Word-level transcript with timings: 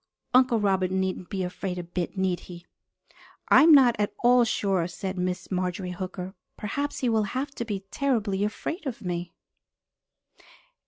Uncle 0.33 0.59
Robert 0.59 0.89
needn't 0.89 1.29
be 1.29 1.43
afraid 1.43 1.77
a 1.77 1.83
bit, 1.83 2.17
need 2.17 2.39
he?" 2.49 2.65
"I 3.49 3.61
am 3.61 3.71
not 3.71 3.95
at 3.99 4.15
all 4.23 4.43
sure," 4.43 4.87
said 4.87 5.15
Miss 5.15 5.51
Marjorie 5.51 5.91
Hooker. 5.91 6.33
"Perhaps 6.57 7.01
he 7.01 7.09
will 7.09 7.21
have 7.37 7.51
to 7.51 7.65
be 7.65 7.81
terribly 7.91 8.43
afraid 8.43 8.87
of 8.87 9.03
me." 9.03 9.31